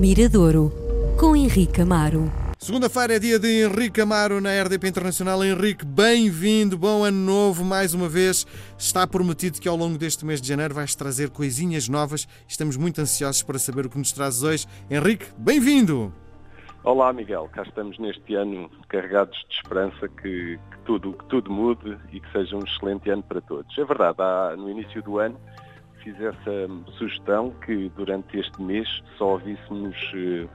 Miradouro, 0.00 0.72
com 1.18 1.36
Henrique 1.36 1.82
Amaro. 1.82 2.32
Segunda-feira 2.58 3.16
é 3.16 3.18
dia 3.18 3.38
de 3.38 3.66
Henrique 3.66 4.00
Amaro 4.00 4.40
na 4.40 4.48
RDP 4.62 4.88
Internacional. 4.88 5.44
Henrique, 5.44 5.84
bem-vindo, 5.84 6.78
bom 6.78 7.04
ano 7.04 7.18
novo 7.18 7.62
mais 7.62 7.92
uma 7.92 8.08
vez. 8.08 8.46
Está 8.78 9.06
prometido 9.06 9.60
que 9.60 9.68
ao 9.68 9.76
longo 9.76 9.98
deste 9.98 10.24
mês 10.24 10.40
de 10.40 10.48
janeiro 10.48 10.72
vais 10.72 10.94
trazer 10.94 11.28
coisinhas 11.28 11.86
novas. 11.86 12.26
Estamos 12.48 12.78
muito 12.78 12.98
ansiosos 12.98 13.42
para 13.42 13.58
saber 13.58 13.84
o 13.84 13.90
que 13.90 13.98
nos 13.98 14.10
trazes 14.10 14.42
hoje. 14.42 14.66
Henrique, 14.90 15.26
bem-vindo! 15.36 16.10
Olá 16.82 17.12
Miguel, 17.12 17.50
cá 17.52 17.62
estamos 17.62 17.98
neste 17.98 18.34
ano 18.34 18.70
carregados 18.88 19.36
de 19.50 19.54
esperança 19.54 20.08
que, 20.08 20.58
que, 20.70 20.78
tudo, 20.86 21.12
que 21.12 21.26
tudo 21.26 21.52
mude 21.52 21.98
e 22.10 22.20
que 22.20 22.32
seja 22.32 22.56
um 22.56 22.60
excelente 22.60 23.10
ano 23.10 23.22
para 23.22 23.42
todos. 23.42 23.76
É 23.76 23.84
verdade, 23.84 24.16
há, 24.18 24.54
no 24.56 24.70
início 24.70 25.02
do 25.02 25.18
ano 25.18 25.38
fiz 26.02 26.20
essa 26.20 26.68
sugestão 26.98 27.50
que 27.64 27.90
durante 27.96 28.38
este 28.38 28.60
mês 28.60 28.88
só 29.16 29.32
ouvíssemos 29.32 29.96
uh, 30.14 30.48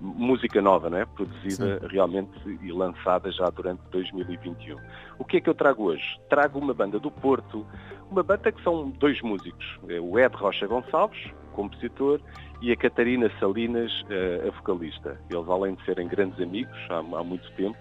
música 0.00 0.62
nova, 0.62 0.88
não 0.88 0.98
é? 0.98 1.04
produzida 1.04 1.78
Sim. 1.78 1.86
realmente 1.88 2.58
e 2.62 2.72
lançada 2.72 3.30
já 3.30 3.48
durante 3.50 3.82
2021. 3.90 4.76
O 5.18 5.24
que 5.24 5.36
é 5.36 5.40
que 5.40 5.50
eu 5.50 5.54
trago 5.54 5.84
hoje? 5.84 6.18
Trago 6.28 6.58
uma 6.58 6.72
banda 6.72 6.98
do 6.98 7.10
Porto, 7.10 7.66
uma 8.10 8.22
banda 8.22 8.50
que 8.50 8.62
são 8.62 8.90
dois 8.90 9.20
músicos, 9.20 9.78
é 9.88 10.00
o 10.00 10.18
Ed 10.18 10.34
Rocha 10.34 10.66
Gonçalves, 10.66 11.30
compositor, 11.52 12.20
e 12.62 12.72
a 12.72 12.76
Catarina 12.76 13.30
Salinas, 13.38 13.90
uh, 14.02 14.48
a 14.48 14.50
vocalista. 14.50 15.20
Eles, 15.30 15.48
além 15.48 15.74
de 15.74 15.84
serem 15.84 16.08
grandes 16.08 16.40
amigos 16.40 16.78
há, 16.90 16.98
há 16.98 17.24
muito 17.24 17.50
tempo, 17.52 17.76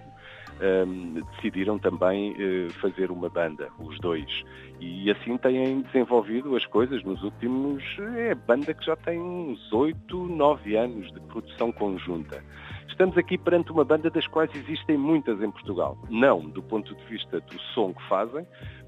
um, 0.61 1.21
decidiram 1.35 1.79
também 1.79 2.33
uh, 2.33 2.69
fazer 2.81 3.11
uma 3.11 3.29
banda, 3.29 3.69
os 3.79 3.97
dois. 3.99 4.43
E 4.79 5.09
assim 5.11 5.37
têm 5.37 5.81
desenvolvido 5.81 6.55
as 6.55 6.65
coisas 6.65 7.03
nos 7.03 7.21
últimos. 7.23 7.83
É 8.17 8.35
banda 8.35 8.73
que 8.73 8.85
já 8.85 8.95
tem 8.95 9.19
uns 9.19 9.71
8, 9.71 10.17
9 10.27 10.75
anos 10.75 11.11
de 11.11 11.19
produção 11.21 11.71
conjunta. 11.71 12.43
Estamos 12.87 13.17
aqui 13.17 13.37
perante 13.37 13.71
uma 13.71 13.85
banda 13.85 14.09
das 14.09 14.27
quais 14.27 14.53
existem 14.53 14.97
muitas 14.97 15.41
em 15.41 15.49
Portugal. 15.51 15.97
Não 16.09 16.41
do 16.41 16.61
ponto 16.61 16.93
de 16.93 17.03
vista 17.05 17.39
do 17.39 17.59
som 17.73 17.93
que 17.93 18.03
fazem, 18.09 18.45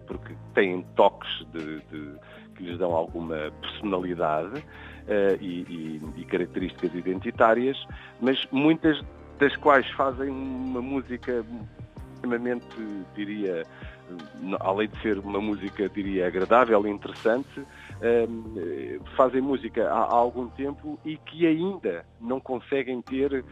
porque 0.07 0.35
têm 0.53 0.81
toques 0.95 1.29
de, 1.53 1.79
de, 1.89 2.19
que 2.55 2.63
lhes 2.63 2.77
dão 2.77 2.93
alguma 2.93 3.51
personalidade 3.61 4.59
uh, 4.59 5.37
e, 5.39 5.61
e, 5.69 6.01
e 6.17 6.25
características 6.25 6.93
identitárias, 6.93 7.77
mas 8.19 8.45
muitas 8.51 9.01
das 9.41 9.55
quais 9.57 9.89
fazem 9.93 10.29
uma 10.29 10.83
música 10.83 11.43
extremamente, 12.13 12.67
diria, 13.15 13.65
além 14.59 14.87
de 14.87 15.01
ser 15.01 15.17
uma 15.17 15.41
música, 15.41 15.89
diria, 15.89 16.27
agradável 16.27 16.85
e 16.85 16.91
interessante, 16.91 17.65
ehm, 18.03 18.99
fazem 19.17 19.41
música 19.41 19.89
há, 19.89 20.13
algum 20.13 20.47
tempo 20.49 20.99
e 21.03 21.17
que 21.17 21.47
ainda 21.47 22.05
não 22.19 22.39
conseguem 22.39 23.01
ter, 23.01 23.43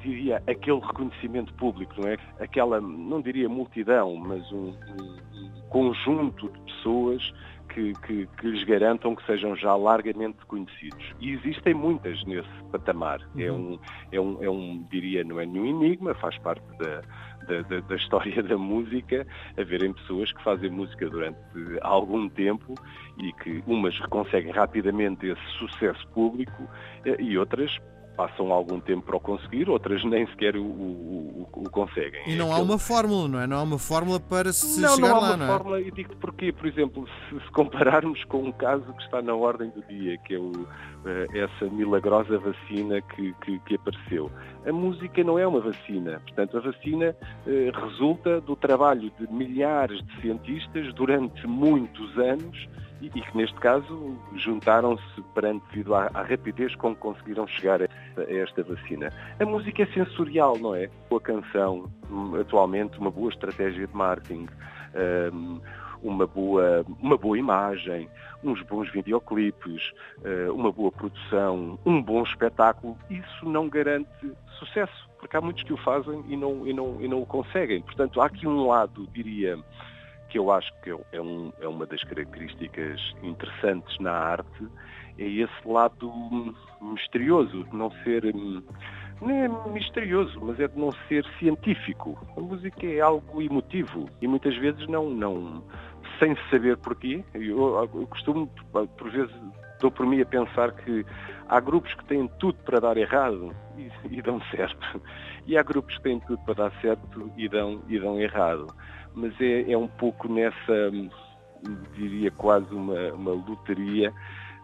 diria, 0.00 0.42
aquele 0.46 0.80
reconhecimento 0.80 1.54
público, 1.54 1.94
não 1.96 2.10
é? 2.10 2.18
Aquela, 2.38 2.78
não 2.78 3.22
diria 3.22 3.48
multidão, 3.48 4.16
mas 4.16 4.52
um, 4.52 4.74
um 4.74 5.62
conjunto 5.70 6.50
de 6.50 6.60
pessoas 6.72 7.32
que, 7.72 7.92
que, 8.06 8.26
que, 8.26 8.46
lhes 8.46 8.64
garantam 8.64 9.14
que 9.14 9.24
sejam 9.24 9.56
já 9.56 9.74
largamente 9.74 10.44
conhecidos. 10.46 11.14
E 11.20 11.32
existem 11.32 11.74
muitas 11.74 12.22
nesse 12.24 12.48
patamar. 12.70 13.20
É 13.36 13.50
uhum. 13.50 13.78
É, 14.12 14.20
um, 14.20 14.20
é, 14.20 14.20
um, 14.20 14.44
é 14.44 14.50
um, 14.50 14.86
diria, 14.90 15.24
não 15.24 15.40
é 15.40 15.46
nenhum 15.46 15.66
enigma, 15.66 16.14
faz 16.14 16.36
parte 16.38 16.64
da, 16.78 17.62
da, 17.62 17.80
da, 17.80 17.96
história 17.96 18.42
da 18.42 18.58
música, 18.58 19.26
haverem 19.58 19.92
pessoas 19.92 20.32
que 20.32 20.42
fazem 20.42 20.70
música 20.70 21.08
durante 21.08 21.38
algum 21.82 22.28
tempo 22.28 22.74
e 23.18 23.32
que 23.34 23.62
umas 23.66 23.98
conseguem 24.06 24.52
rapidamente 24.52 25.26
esse 25.26 25.46
sucesso 25.58 26.06
público 26.08 26.68
eh, 27.04 27.16
e 27.20 27.38
outras 27.38 27.78
passam 28.16 28.52
algum 28.52 28.80
tempo 28.80 29.02
para 29.02 29.16
o 29.16 29.20
conseguir, 29.20 29.68
outras 29.68 30.04
nem 30.04 30.26
sequer 30.28 30.56
o, 30.56 30.62
o, 30.62 31.48
o, 31.54 31.62
o 31.62 31.70
conseguem. 31.70 32.20
E 32.26 32.36
não 32.36 32.52
há 32.52 32.58
uma 32.58 32.78
fórmula, 32.78 33.28
não 33.28 33.40
é? 33.40 33.46
Não 33.46 33.56
há 33.58 33.62
uma 33.62 33.78
fórmula 33.78 34.20
para 34.20 34.52
se 34.52 34.80
não, 34.80 34.94
chegar 34.94 35.08
não 35.08 35.16
há 35.16 35.20
lá, 35.20 35.28
uma 35.28 35.36
não 35.36 35.44
é? 35.44 35.48
fórmula, 35.48 35.80
e 35.80 35.90
digo-te 35.90 36.16
porquê. 36.16 36.52
Por 36.52 36.66
exemplo, 36.66 37.06
se, 37.28 37.40
se, 37.40 37.50
compararmos 37.52 38.22
com 38.24 38.38
um 38.38 38.52
caso 38.52 38.92
que 38.92 39.02
está 39.02 39.22
na 39.22 39.34
ordem 39.34 39.70
do 39.70 39.82
dia, 39.82 40.18
que 40.18 40.34
é 40.34 40.38
eh, 40.38 41.26
essa 41.38 41.64
milagrosa 41.72 42.38
vacina 42.38 43.00
que, 43.00 43.34
que, 43.44 43.58
que, 43.60 43.74
apareceu. 43.74 44.30
A 44.66 44.72
música 44.72 45.24
não 45.24 45.38
é 45.38 45.46
uma 45.46 45.60
vacina, 45.60 46.20
portanto, 46.20 46.58
a 46.58 46.60
vacina 46.60 47.16
eh, 47.46 47.70
resulta 47.74 48.40
do 48.40 48.54
trabalho 48.54 49.10
de 49.18 49.32
milhares 49.32 50.04
de 50.04 50.20
cientistas 50.20 50.92
durante 50.94 51.46
muitos 51.46 52.18
anos 52.18 52.68
e, 53.00 53.08
que 53.08 53.36
neste 53.36 53.58
caso 53.60 54.16
juntaram-se 54.34 55.22
perante 55.34 55.64
devido 55.70 55.94
à, 55.94 56.10
à, 56.12 56.22
rapidez 56.22 56.74
com 56.76 56.94
que 56.94 57.00
conseguiram 57.00 57.46
chegar 57.46 57.80
a 57.80 57.84
esta, 57.84 58.22
a 58.22 58.34
esta, 58.34 58.62
vacina. 58.62 59.12
A 59.38 59.44
música 59.44 59.82
é 59.82 59.86
sensorial, 59.86 60.58
não 60.58 60.74
é? 60.74 60.90
A 61.10 61.20
canção, 61.20 61.90
hum, 62.10 62.36
atualmente, 62.40 62.98
uma 62.98 63.10
boa 63.10 63.30
estratégia 63.30 63.86
de 63.86 63.96
marketing. 63.96 64.46
Um, 65.32 65.60
uma 66.02 66.26
boa, 66.26 66.84
uma 67.00 67.16
boa 67.16 67.38
imagem, 67.38 68.08
uns 68.42 68.62
bons 68.62 68.90
videoclipes, 68.90 69.92
uh, 70.18 70.52
uma 70.52 70.72
boa 70.72 70.90
produção, 70.90 71.78
um 71.84 72.02
bom 72.02 72.22
espetáculo, 72.22 72.96
isso 73.10 73.46
não 73.46 73.68
garante 73.68 74.08
sucesso, 74.58 75.08
porque 75.18 75.36
há 75.36 75.40
muitos 75.40 75.62
que 75.62 75.72
o 75.72 75.76
fazem 75.76 76.24
e 76.28 76.36
não, 76.36 76.66
e 76.66 76.72
não, 76.72 77.00
e 77.00 77.08
não 77.08 77.22
o 77.22 77.26
conseguem. 77.26 77.82
Portanto, 77.82 78.20
há 78.20 78.26
aqui 78.26 78.46
um 78.46 78.66
lado, 78.66 79.06
diria, 79.12 79.58
que 80.30 80.38
eu 80.38 80.50
acho 80.50 80.72
que 80.82 80.90
é, 80.90 81.20
um, 81.20 81.52
é 81.60 81.68
uma 81.68 81.84
das 81.84 82.02
características 82.04 83.00
interessantes 83.22 83.98
na 83.98 84.12
arte, 84.12 84.68
é 85.18 85.24
esse 85.24 85.68
lado 85.68 86.10
misterioso, 86.80 87.64
de 87.64 87.76
não 87.76 87.90
ser 88.04 88.22
não 89.20 89.30
é 89.30 89.48
misterioso, 89.70 90.40
mas 90.40 90.58
é 90.58 90.66
de 90.66 90.78
não 90.78 90.92
ser 91.06 91.26
científico. 91.38 92.18
A 92.36 92.40
música 92.40 92.86
é 92.86 93.00
algo 93.00 93.42
emotivo 93.42 94.08
e 94.22 94.26
muitas 94.26 94.56
vezes 94.56 94.86
não, 94.88 95.10
não 95.10 95.62
sem 96.18 96.34
saber 96.50 96.78
porquê. 96.78 97.22
Eu, 97.34 97.88
eu 97.94 98.06
costumo, 98.06 98.46
por 98.72 99.10
vezes, 99.10 99.34
dou 99.80 99.90
por 99.90 100.06
mim 100.06 100.22
a 100.22 100.26
pensar 100.26 100.72
que 100.72 101.04
há 101.50 101.60
grupos 101.60 101.92
que 101.94 102.04
têm 102.06 102.26
tudo 102.38 102.58
para 102.64 102.80
dar 102.80 102.96
errado 102.96 103.54
e, 103.76 103.90
e 104.10 104.22
dão 104.22 104.40
certo. 104.50 105.00
E 105.46 105.58
há 105.58 105.62
grupos 105.62 105.96
que 105.96 106.02
têm 106.02 106.20
tudo 106.20 106.38
para 106.44 106.54
dar 106.54 106.72
certo 106.80 107.30
e 107.36 107.48
dão, 107.48 107.82
e 107.88 107.98
dão 107.98 108.20
errado 108.20 108.68
mas 109.14 109.38
é, 109.40 109.72
é 109.72 109.76
um 109.76 109.88
pouco 109.88 110.32
nessa, 110.32 110.90
diria 111.94 112.30
quase 112.30 112.72
uma, 112.74 113.12
uma 113.12 113.32
loteria, 113.32 114.12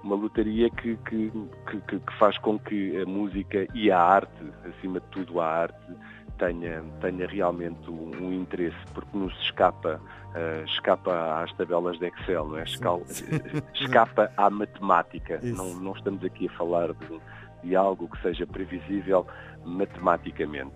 uma 0.03 0.15
lotaria 0.15 0.71
que, 0.71 0.97
que, 1.09 1.33
que, 1.71 1.99
que, 1.99 2.19
faz 2.19 2.39
com 2.39 2.59
que 2.59 2.97
a 3.01 3.07
música 3.07 3.67
e 3.75 3.91
a 3.91 3.99
arte, 3.99 4.53
acima 4.65 5.01
de 5.01 5.07
tudo 5.09 5.41
a 5.41 5.47
arte, 5.47 5.93
tenha, 6.39 6.83
tenha 7.01 7.27
realmente 7.27 7.91
um, 7.91 8.33
interesse, 8.33 8.77
porque 8.95 9.17
nos 9.17 9.33
escapa, 9.43 10.01
uh, 10.01 10.65
escapa 10.67 11.43
às 11.43 11.53
tabelas 11.55 11.99
de 11.99 12.07
Excel, 12.07 12.47
não 12.47 12.59
é? 12.59 12.65
Escal, 12.65 13.03
escapa 13.75 14.31
à 14.37 14.49
matemática. 14.51 15.41
Não, 15.43 15.75
não 15.75 15.93
estamos 15.93 16.25
aqui 16.25 16.49
a 16.49 16.53
falar 16.53 16.93
de, 16.93 17.21
de 17.65 17.77
algo 17.77 18.09
que 18.09 18.21
seja 18.23 18.47
previsível 18.47 19.27
matematicamente. 19.65 20.75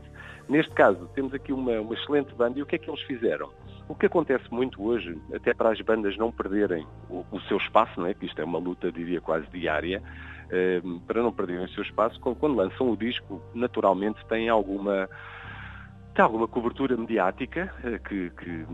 Neste 0.48 0.72
caso, 0.72 1.08
temos 1.14 1.32
aqui 1.32 1.52
uma, 1.52 1.80
uma 1.80 1.94
excelente 1.94 2.34
banda 2.34 2.58
e 2.58 2.62
o 2.62 2.66
que 2.66 2.74
é 2.74 2.78
que 2.78 2.90
eles 2.90 3.02
fizeram? 3.02 3.50
O 3.88 3.94
que 3.94 4.06
acontece 4.06 4.44
muito 4.50 4.82
hoje, 4.82 5.16
até 5.34 5.54
para 5.54 5.70
as 5.70 5.80
bandas 5.80 6.16
não 6.16 6.30
perderem 6.32 6.86
o, 7.08 7.24
o 7.30 7.40
seu 7.42 7.56
espaço, 7.56 7.98
não 8.00 8.06
é? 8.06 8.14
que 8.14 8.26
isto 8.26 8.40
é 8.40 8.44
uma 8.44 8.58
luta, 8.58 8.90
diria, 8.90 9.20
quase 9.20 9.46
diária, 9.52 10.02
eh, 10.50 10.82
para 11.06 11.22
não 11.22 11.32
perderem 11.32 11.64
o 11.64 11.68
seu 11.70 11.82
espaço, 11.82 12.18
quando 12.20 12.56
lançam 12.56 12.90
o 12.90 12.96
disco, 12.96 13.40
naturalmente 13.54 14.24
têm 14.26 14.48
alguma 14.48 15.08
tem 16.14 16.24
alguma 16.24 16.48
cobertura 16.48 16.96
mediática 16.96 17.72
eh, 17.84 17.98
que, 17.98 18.30
que, 18.30 18.66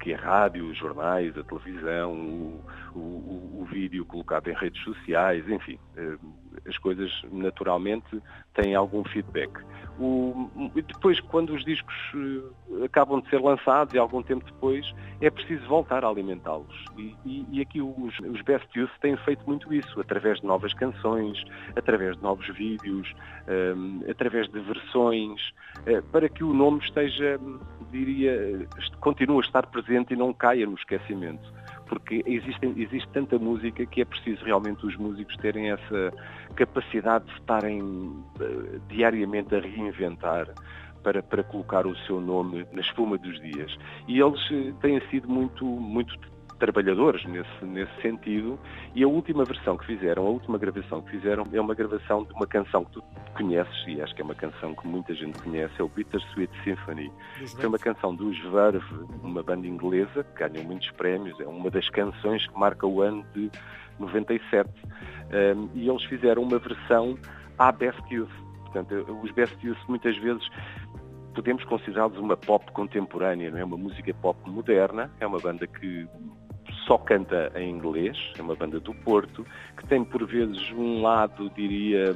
que 0.00 0.14
a 0.14 0.18
rádio, 0.18 0.66
os 0.66 0.76
jornais, 0.76 1.36
a 1.36 1.42
televisão, 1.42 2.12
o, 2.12 2.64
o, 2.94 3.60
o, 3.62 3.66
vídeo 3.70 4.04
colocado 4.04 4.48
em 4.48 4.54
redes 4.54 4.82
sociais, 4.82 5.48
enfim, 5.48 5.78
eh, 5.96 6.16
as 6.66 6.76
coisas 6.78 7.10
naturalmente 7.30 8.20
têm 8.54 8.74
algum 8.74 9.04
feedback. 9.04 9.52
O, 9.98 10.50
depois, 10.74 11.20
quando 11.20 11.54
os 11.54 11.64
discos 11.64 11.94
eh, 12.14 12.84
acabam 12.84 13.20
de 13.20 13.28
ser 13.28 13.40
lançados 13.40 13.92
e 13.92 13.98
algum 13.98 14.22
tempo 14.22 14.44
depois, 14.44 14.90
é 15.20 15.30
preciso 15.30 15.66
voltar 15.68 16.04
a 16.04 16.08
alimentá-los. 16.08 16.84
E, 16.96 17.14
e, 17.26 17.46
e, 17.50 17.60
aqui 17.60 17.80
os, 17.80 18.18
os 18.20 18.42
Best 18.42 18.66
Youth 18.74 18.90
têm 19.00 19.16
feito 19.18 19.44
muito 19.46 19.72
isso, 19.72 20.00
através 20.00 20.40
de 20.40 20.46
novas 20.46 20.72
canções, 20.74 21.44
através 21.76 22.16
de 22.16 22.22
novos 22.22 22.46
vídeos, 22.56 23.12
um, 23.76 24.00
através 24.10 24.48
de 24.48 24.60
versões, 24.60 25.40
uh, 25.86 26.02
para 26.10 26.28
que 26.28 26.42
o 26.42 26.54
nome 26.54 26.80
esteja, 26.80 27.38
diria, 27.90 28.66
continue 29.00 29.38
a 29.38 29.46
estar 29.46 29.66
presente 29.66 30.14
e 30.14 30.16
não 30.16 30.32
caia 30.32 30.66
no 30.66 30.74
esquecimento 30.74 31.61
porque 31.92 32.22
existem, 32.24 32.72
existe 32.78 33.06
tanta 33.12 33.38
música 33.38 33.84
que 33.84 34.00
é 34.00 34.04
preciso 34.06 34.42
realmente 34.46 34.86
os 34.86 34.96
músicos 34.96 35.36
terem 35.36 35.72
essa 35.72 36.10
capacidade 36.56 37.26
de 37.26 37.32
estarem 37.32 37.82
uh, 37.82 38.80
diariamente 38.88 39.54
a 39.54 39.60
reinventar 39.60 40.48
para, 41.02 41.22
para 41.22 41.44
colocar 41.44 41.86
o 41.86 41.94
seu 42.06 42.18
nome 42.18 42.66
na 42.72 42.80
espuma 42.80 43.18
dos 43.18 43.38
dias. 43.42 43.76
E 44.08 44.20
eles 44.20 44.40
uh, 44.50 44.72
têm 44.80 45.02
sido 45.10 45.28
muito, 45.28 45.66
muito 45.66 46.18
trabalhadores 46.62 47.24
nesse, 47.24 47.64
nesse 47.64 47.92
sentido. 48.00 48.56
E 48.94 49.02
a 49.02 49.08
última 49.08 49.44
versão 49.44 49.76
que 49.76 49.84
fizeram, 49.84 50.24
a 50.24 50.30
última 50.30 50.56
gravação 50.58 51.02
que 51.02 51.10
fizeram, 51.10 51.44
é 51.52 51.60
uma 51.60 51.74
gravação 51.74 52.22
de 52.22 52.32
uma 52.32 52.46
canção 52.46 52.84
que 52.84 52.92
tu 52.92 53.02
conheces, 53.36 53.84
e 53.88 54.00
acho 54.00 54.14
que 54.14 54.22
é 54.22 54.24
uma 54.24 54.34
canção 54.36 54.72
que 54.72 54.86
muita 54.86 55.12
gente 55.12 55.42
conhece, 55.42 55.74
é 55.76 55.82
o 55.82 55.88
Bittersweet 55.88 56.52
Symphony. 56.62 57.10
Foi 57.56 57.66
uma 57.66 57.78
canção 57.80 58.14
dos 58.14 58.38
Verve, 58.38 58.94
uma 59.24 59.42
banda 59.42 59.66
inglesa, 59.66 60.22
que 60.22 60.48
ganham 60.48 60.64
muitos 60.64 60.88
prémios, 60.92 61.38
é 61.40 61.46
uma 61.46 61.68
das 61.68 61.88
canções 61.88 62.46
que 62.46 62.56
marca 62.56 62.86
o 62.86 63.02
ano 63.02 63.26
de 63.34 63.50
97. 63.98 64.70
Um, 65.32 65.68
e 65.74 65.88
eles 65.88 66.04
fizeram 66.04 66.42
uma 66.42 66.60
versão 66.60 67.18
à 67.58 67.72
Best 67.72 68.02
Youth. 68.08 68.30
Portanto, 68.66 69.18
os 69.20 69.32
Best 69.32 69.56
Youth 69.66 69.78
muitas 69.88 70.16
vezes 70.16 70.48
podemos 71.34 71.64
considerá-los 71.64 72.16
uma 72.18 72.36
pop 72.36 72.70
contemporânea, 72.72 73.50
não 73.50 73.58
é 73.58 73.64
uma 73.64 73.76
música 73.76 74.14
pop 74.14 74.38
moderna, 74.48 75.10
é 75.18 75.26
uma 75.26 75.38
banda 75.38 75.66
que 75.66 76.06
só 76.86 76.98
canta 76.98 77.52
em 77.54 77.70
inglês, 77.70 78.16
é 78.38 78.42
uma 78.42 78.54
banda 78.54 78.80
do 78.80 78.94
Porto, 78.94 79.46
que 79.76 79.86
tem 79.86 80.04
por 80.04 80.26
vezes 80.26 80.70
um 80.72 81.02
lado, 81.02 81.50
diria, 81.50 82.14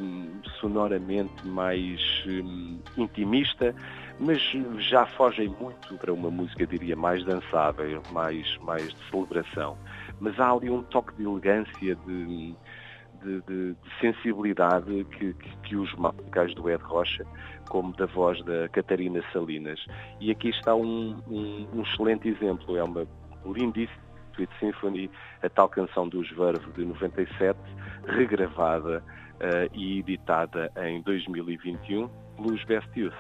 sonoramente 0.61 1.47
mais 1.47 2.01
hum, 2.27 2.79
intimista, 2.97 3.75
mas 4.19 4.41
já 4.79 5.07
fogem 5.07 5.49
muito 5.61 5.97
para 5.99 6.13
uma 6.13 6.31
música, 6.31 6.67
diria, 6.67 6.97
mais 6.97 7.25
dançável, 7.25 8.03
mais, 8.13 8.57
mais 8.59 8.95
de 8.95 9.11
celebração. 9.11 9.77
Mas 10.21 10.39
há 10.41 10.51
ali 10.51 10.71
um 10.71 10.83
toque 10.83 11.15
de 11.15 11.25
elegância, 11.25 11.95
de, 11.95 12.55
de, 13.23 13.41
de, 13.43 13.43
de 13.43 13.77
sensibilidade 14.01 15.05
que, 15.05 15.35
que, 15.35 15.57
que 15.59 15.77
os 15.77 15.93
musicais 15.95 16.55
do 16.55 16.71
Ed 16.71 16.83
Rocha, 16.83 17.25
como 17.69 17.95
da 17.95 18.07
voz 18.07 18.43
da 18.45 18.69
Catarina 18.69 19.23
Salinas. 19.33 19.85
E 20.21 20.31
aqui 20.31 20.49
está 20.49 20.75
um, 20.75 21.17
um, 21.29 21.67
um 21.75 21.83
excelente 21.83 22.29
exemplo, 22.29 22.77
é 22.77 22.83
uma 22.83 23.07
lindíssima 23.45 24.06
Sweet 24.37 24.51
Symphony, 24.61 25.11
a 25.43 25.49
tal 25.49 25.69
canção 25.69 26.09
dos 26.09 26.31
Verve 26.31 26.71
de 26.73 26.85
97, 26.85 27.59
regravada 28.07 29.03
uh, 29.41 29.75
e 29.75 29.99
editada 29.99 30.71
em 30.77 31.03
2021 31.03 32.09
pelos 32.37 32.63
Best 32.65 32.89
Youth. 32.95 33.15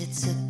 it's 0.00 0.26
a 0.28 0.47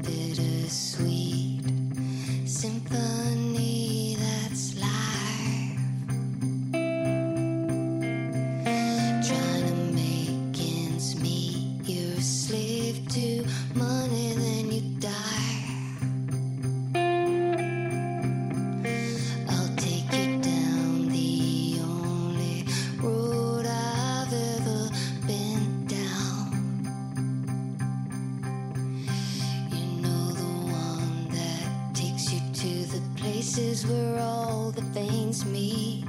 all 34.28 34.70
the 34.70 34.82
things 34.92 35.44
meet. 35.46 36.04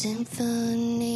symphony. 0.00 1.09